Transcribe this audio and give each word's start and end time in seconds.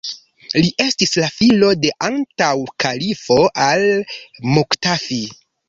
Li 0.53 0.69
estis 0.85 1.13
la 1.23 1.27
filo 1.35 1.69
de 1.83 1.91
antaŭa 2.09 2.73
kalifo 2.87 3.39
al-Muktafi. 3.69 5.23